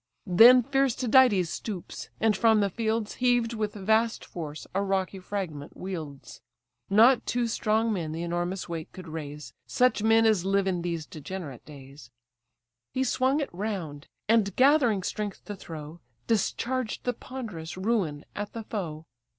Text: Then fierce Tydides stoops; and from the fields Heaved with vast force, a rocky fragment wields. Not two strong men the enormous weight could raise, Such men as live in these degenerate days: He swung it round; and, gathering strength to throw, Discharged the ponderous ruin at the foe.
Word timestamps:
Then 0.25 0.63
fierce 0.63 0.95
Tydides 0.95 1.51
stoops; 1.51 2.09
and 2.19 2.35
from 2.35 2.59
the 2.59 2.71
fields 2.71 3.13
Heaved 3.21 3.53
with 3.53 3.75
vast 3.75 4.25
force, 4.25 4.65
a 4.73 4.81
rocky 4.81 5.19
fragment 5.19 5.77
wields. 5.77 6.41
Not 6.89 7.23
two 7.27 7.45
strong 7.45 7.93
men 7.93 8.11
the 8.11 8.23
enormous 8.23 8.67
weight 8.67 8.91
could 8.93 9.07
raise, 9.07 9.53
Such 9.67 10.01
men 10.01 10.25
as 10.25 10.43
live 10.43 10.65
in 10.65 10.81
these 10.81 11.05
degenerate 11.05 11.65
days: 11.65 12.09
He 12.95 13.03
swung 13.03 13.41
it 13.41 13.53
round; 13.53 14.07
and, 14.27 14.55
gathering 14.55 15.03
strength 15.03 15.45
to 15.45 15.55
throw, 15.55 15.99
Discharged 16.25 17.03
the 17.03 17.13
ponderous 17.13 17.77
ruin 17.77 18.25
at 18.35 18.53
the 18.53 18.63
foe. 18.63 19.05